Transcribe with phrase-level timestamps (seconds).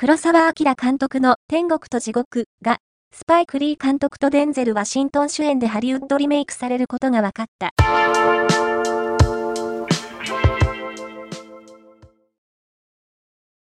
[0.00, 2.78] 黒沢明監督の天国と地獄が、
[3.14, 7.74] スパイク・リー監督とデンゼル・ワシントン主演でハリウッドリメイクされることが分かった。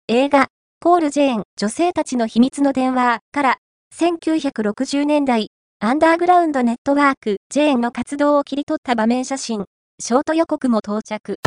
[0.07, 3.57] 映画、ポール・ジェーン、女性たちの秘密の電話から、
[3.95, 5.48] 1960年代、
[5.79, 9.65] アンダーグラウンドネットワーク、ジェーンの活動を切り取った場面写真、
[9.99, 11.39] ショート予告も到着。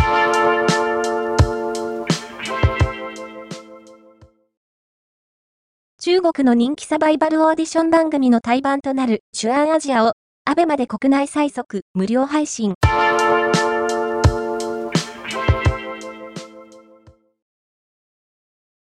[6.04, 10.14] 中国の人気サバイバルオーディション番組の対バンとなるシュアンアジアを、
[10.44, 12.74] アベマで国内最速無料配信。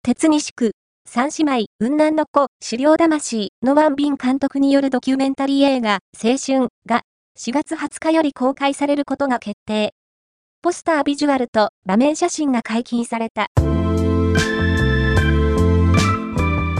[0.02, 0.72] 鉄西区、
[1.08, 7.02] 三姉妹、雲南の子、狩猟魂のワンビン監督によるドキュメンタリー映画、青春が
[7.38, 9.94] 4月20日より公開されることが決定。
[10.60, 13.46] ポスタービジュアルと場面写真が解禁された。